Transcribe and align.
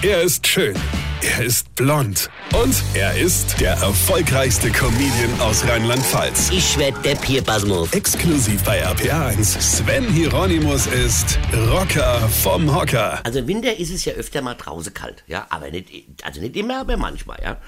Er 0.00 0.22
ist 0.22 0.46
schön. 0.46 0.76
Er 1.22 1.44
ist 1.44 1.74
blond. 1.74 2.30
Und 2.54 2.72
er 2.94 3.18
ist 3.18 3.60
der 3.60 3.72
erfolgreichste 3.72 4.70
Comedian 4.70 5.40
aus 5.40 5.66
Rheinland-Pfalz. 5.66 6.50
Ich 6.52 6.78
werd 6.78 7.04
der 7.04 7.16
Pierpasmus. 7.16 7.92
Exklusiv 7.92 8.62
bei 8.62 8.86
RPA1. 8.86 9.60
Sven 9.60 10.08
Hieronymus 10.08 10.86
ist 10.86 11.36
Rocker 11.72 12.20
vom 12.28 12.72
Hocker. 12.72 13.18
Also 13.24 13.40
im 13.40 13.48
Winter 13.48 13.76
ist 13.76 13.90
es 13.92 14.04
ja 14.04 14.12
öfter 14.12 14.40
mal 14.40 14.54
draußen 14.54 14.94
kalt, 14.94 15.24
ja, 15.26 15.48
aber 15.50 15.72
nicht, 15.72 15.90
also 16.22 16.40
nicht 16.40 16.54
immer, 16.54 16.78
aber 16.78 16.96
manchmal, 16.96 17.40
ja. 17.42 17.60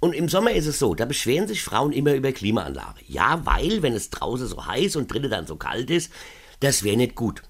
Und 0.00 0.14
im 0.14 0.28
Sommer 0.28 0.50
ist 0.50 0.66
es 0.66 0.80
so, 0.80 0.96
da 0.96 1.04
beschweren 1.04 1.46
sich 1.46 1.62
Frauen 1.62 1.92
immer 1.92 2.14
über 2.14 2.32
Klimaanlage. 2.32 3.02
Ja, 3.06 3.42
weil, 3.44 3.82
wenn 3.82 3.94
es 3.94 4.10
draußen 4.10 4.48
so 4.48 4.66
heiß 4.66 4.96
und 4.96 5.12
drinnen 5.12 5.30
dann 5.30 5.46
so 5.46 5.54
kalt 5.54 5.90
ist, 5.90 6.12
das 6.58 6.82
wäre 6.82 6.96
nicht 6.96 7.14
gut. 7.14 7.42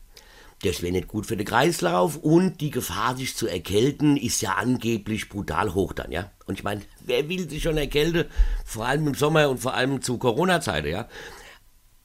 Das 0.63 0.83
wäre 0.83 0.93
nicht 0.93 1.07
gut 1.07 1.27
für 1.27 1.37
den 1.37 1.47
Kreislauf 1.47 2.17
und 2.17 2.61
die 2.61 2.71
Gefahr, 2.71 3.17
sich 3.17 3.37
zu 3.37 3.47
erkälten, 3.47 4.17
ist 4.17 4.41
ja 4.41 4.55
angeblich 4.55 5.29
brutal 5.29 5.73
hoch 5.73 5.93
dann, 5.93 6.11
ja. 6.11 6.33
Und 6.47 6.59
ich 6.59 6.65
meine, 6.65 6.83
wer 7.05 7.29
will 7.29 7.49
sich 7.49 7.63
schon 7.63 7.77
erkälten? 7.77 8.25
Vor 8.65 8.87
allem 8.87 9.07
im 9.07 9.15
Sommer 9.15 9.49
und 9.49 9.59
vor 9.59 9.75
allem 9.75 10.03
zu 10.03 10.19
Corona-Zeiten, 10.19 10.89
ja. 10.89 11.09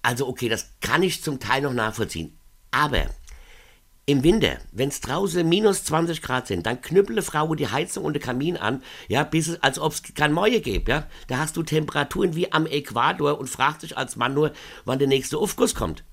Also 0.04 0.28
okay, 0.28 0.50
das 0.50 0.70
kann 0.82 1.02
ich 1.02 1.24
zum 1.24 1.40
Teil 1.40 1.64
noch 1.64 1.74
nachvollziehen. 1.74 2.38
Aber 2.70 3.08
im 4.06 4.24
Winter, 4.24 4.58
wenn 4.72 4.90
es 4.90 5.00
draußen 5.00 5.48
minus 5.48 5.86
20 5.86 6.22
Grad 6.22 6.46
sind, 6.46 6.66
dann 6.66 6.82
knüppele 6.82 7.22
Frau 7.22 7.56
die 7.56 7.70
Heizung 7.70 8.04
und 8.04 8.14
den 8.14 8.22
Kamin 8.22 8.58
an, 8.58 8.84
ja, 9.08 9.24
bis 9.24 9.48
es, 9.48 9.64
als 9.64 9.80
ob 9.80 9.94
es 9.94 10.04
kein 10.14 10.34
Mäue 10.34 10.62
gibt, 10.62 10.90
ja. 10.90 11.08
Da 11.28 11.38
hast 11.38 11.58
du 11.58 11.64
Temperaturen 11.64 12.36
wie 12.36 12.52
am 12.52 12.68
Äquator 12.68 13.40
und 13.40 13.50
fragst 13.50 13.82
dich 13.82 13.98
als 13.98 14.16
Mann 14.16 14.34
nur, 14.36 14.52
wann 14.86 15.00
der 15.00 15.08
nächste 15.08 15.40
Aufguss 15.40 15.74
kommt. 15.74 16.04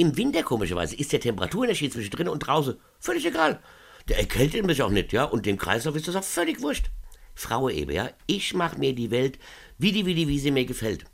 Im 0.00 0.16
Winter, 0.16 0.42
komischerweise, 0.42 0.96
ist 0.96 1.12
der 1.12 1.20
Temperaturunterschied 1.20 1.92
zwischen 1.92 2.10
drinnen 2.10 2.30
und 2.30 2.38
draußen 2.38 2.74
völlig 3.00 3.26
egal. 3.26 3.60
Der 4.08 4.18
erkältet 4.18 4.64
mich 4.64 4.80
auch 4.80 4.88
nicht, 4.88 5.12
ja, 5.12 5.24
und 5.24 5.44
dem 5.44 5.58
Kreislauf 5.58 5.94
ist 5.94 6.08
das 6.08 6.16
auch 6.16 6.24
völlig 6.24 6.62
wurscht. 6.62 6.86
Frau 7.34 7.68
eben, 7.68 7.90
ja, 7.90 8.08
ich 8.26 8.54
mach 8.54 8.78
mir 8.78 8.94
die 8.94 9.10
Welt, 9.10 9.38
wie 9.76 9.92
die, 9.92 10.06
wie 10.06 10.14
die, 10.14 10.26
wie 10.26 10.38
sie 10.38 10.52
mir 10.52 10.64
gefällt. 10.64 11.04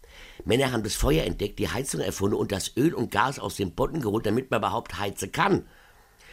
Männer 0.45 0.71
haben 0.71 0.85
das 0.85 0.95
Feuer 0.95 1.25
entdeckt, 1.25 1.59
die 1.59 1.69
Heizung 1.69 2.01
erfunden 2.01 2.37
und 2.37 2.53
das 2.53 2.77
Öl 2.77 2.95
und 2.95 3.11
Gas 3.11 3.41
aus 3.41 3.57
dem 3.57 3.73
Boden 3.73 4.03
geholt, 4.03 4.25
damit 4.25 4.53
man 4.53 4.61
überhaupt 4.61 5.01
heizen 5.01 5.33
kann. 5.33 5.67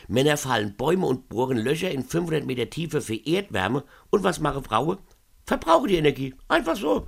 Männer 0.07 0.37
fallen 0.37 0.75
Bäume 0.75 1.07
und 1.07 1.29
bohren 1.29 1.57
Löcher 1.57 1.89
in 1.89 2.03
500 2.03 2.45
Meter 2.45 2.69
Tiefe 2.69 3.01
für 3.01 3.15
Erdwärme. 3.15 3.83
Und 4.11 4.23
was 4.23 4.39
machen 4.39 4.63
Frauen? 4.63 4.99
Verbrauchen 5.47 5.87
die 5.87 5.97
Energie. 5.97 6.35
Einfach 6.49 6.75
so. 6.75 7.07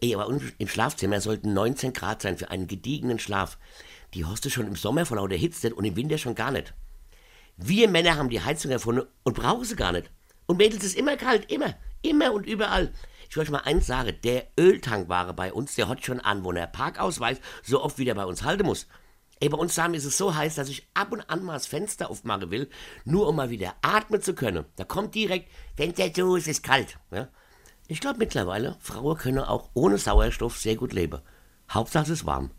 Ey, 0.00 0.16
aber 0.16 0.28
im 0.58 0.66
Schlafzimmer 0.66 1.20
sollten 1.20 1.54
19 1.54 1.92
Grad 1.92 2.22
sein 2.22 2.36
für 2.36 2.50
einen 2.50 2.66
gediegenen 2.66 3.20
Schlaf. 3.20 3.58
Die 4.14 4.26
hast 4.26 4.44
du 4.44 4.50
schon 4.50 4.66
im 4.66 4.76
Sommer 4.76 5.06
vor 5.06 5.16
lauter 5.16 5.36
Hitze 5.36 5.74
und 5.74 5.84
im 5.84 5.96
Winter 5.96 6.18
schon 6.18 6.34
gar 6.34 6.50
nicht. 6.50 6.74
Wir 7.56 7.88
Männer 7.88 8.16
haben 8.16 8.28
die 8.28 8.42
Heizung 8.42 8.70
erfunden 8.70 9.06
und 9.22 9.36
brauchen 9.36 9.64
sie 9.64 9.76
gar 9.76 9.92
nicht. 9.92 10.10
Und 10.46 10.58
Mädels 10.58 10.84
ist 10.84 10.96
immer 10.96 11.16
kalt, 11.16 11.50
immer, 11.50 11.74
immer 12.02 12.32
und 12.32 12.46
überall. 12.46 12.92
Ich 13.28 13.36
will 13.36 13.44
euch 13.44 13.50
mal 13.50 13.60
eins 13.60 13.86
sagen, 13.86 14.14
der 14.24 14.48
Öltankware 14.58 15.32
bei 15.32 15.52
uns, 15.52 15.74
der 15.74 15.88
hat 15.88 16.04
schon 16.04 16.20
Anwohner 16.20 16.66
Parkausweis, 16.66 17.40
so 17.62 17.82
oft 17.82 17.96
wie 17.96 18.04
der 18.04 18.14
bei 18.14 18.26
uns 18.26 18.42
halten 18.42 18.66
muss. 18.66 18.86
Ey, 19.40 19.48
bei 19.48 19.56
uns 19.56 19.74
daheim 19.74 19.94
ist 19.94 20.04
es 20.04 20.18
so 20.18 20.34
heiß, 20.34 20.56
dass 20.56 20.68
ich 20.68 20.86
ab 20.94 21.10
und 21.10 21.22
an 21.30 21.42
mal 21.42 21.54
das 21.54 21.66
Fenster 21.66 22.10
aufmachen 22.10 22.50
will, 22.50 22.68
nur 23.04 23.28
um 23.28 23.36
mal 23.36 23.50
wieder 23.50 23.74
atmen 23.80 24.20
zu 24.20 24.34
können. 24.34 24.66
Da 24.76 24.84
kommt 24.84 25.14
direkt, 25.14 25.50
Fenster 25.76 26.12
zu, 26.12 26.36
es 26.36 26.46
ist 26.46 26.62
kalt. 26.62 26.98
Ja? 27.10 27.28
Ich 27.88 28.00
glaube 28.00 28.18
mittlerweile, 28.18 28.76
Frauen 28.80 29.16
können 29.16 29.40
auch 29.40 29.70
ohne 29.74 29.98
Sauerstoff 29.98 30.58
sehr 30.58 30.76
gut 30.76 30.92
leben. 30.92 31.22
Hauptsache 31.70 32.04
es 32.04 32.10
ist 32.10 32.26
warm. 32.26 32.50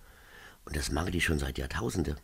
Und 0.65 0.75
das 0.75 0.91
machen 0.91 1.11
die 1.11 1.21
schon 1.21 1.39
seit 1.39 1.57
Jahrtausenden. 1.57 2.17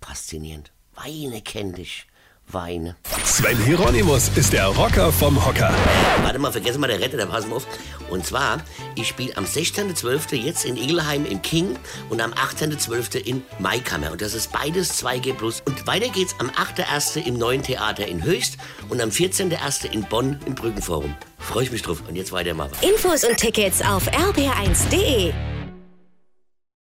Faszinierend. 0.00 0.72
Weine 0.94 1.42
kenn 1.42 1.72
dich. 1.72 2.06
Weine. 2.50 2.96
Sven 3.24 3.62
Hieronymus 3.64 4.30
ist 4.34 4.54
der 4.54 4.66
Rocker 4.68 5.12
vom 5.12 5.44
Hocker. 5.44 5.74
Warte 6.22 6.38
mal, 6.38 6.50
vergessen 6.50 6.80
mal 6.80 6.86
der 6.86 6.98
Retter, 6.98 7.18
da 7.18 7.26
passen 7.26 7.52
auf. 7.52 7.66
Und 8.08 8.24
zwar, 8.24 8.62
ich 8.94 9.08
spiele 9.08 9.36
am 9.36 9.44
16.12. 9.44 10.34
jetzt 10.36 10.64
in 10.64 10.76
Igelheim 10.76 11.26
im 11.26 11.42
King 11.42 11.76
und 12.08 12.22
am 12.22 12.32
18.12. 12.32 13.16
in 13.16 13.42
Maikammer. 13.58 14.12
Und 14.12 14.22
das 14.22 14.32
ist 14.32 14.50
beides 14.50 15.02
2G+. 15.04 15.62
Und 15.66 15.86
weiter 15.86 16.08
geht's 16.08 16.34
am 16.38 16.48
8.1. 16.48 17.26
im 17.26 17.34
Neuen 17.34 17.62
Theater 17.62 18.06
in 18.06 18.24
Höchst 18.24 18.56
und 18.88 19.00
am 19.02 19.10
14.1. 19.10 19.90
in 19.92 20.04
Bonn 20.04 20.40
im 20.46 20.54
Brückenforum. 20.54 21.14
Freue 21.38 21.64
ich 21.64 21.70
mich 21.70 21.82
drauf. 21.82 22.02
Und 22.08 22.16
jetzt 22.16 22.32
weiter 22.32 22.54
mal. 22.54 22.70
Infos 22.80 23.24
und 23.24 23.36
Tickets 23.36 23.82
auf 23.82 24.08
rb1.de. 24.08 25.57